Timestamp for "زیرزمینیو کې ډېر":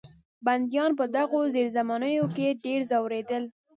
1.53-2.79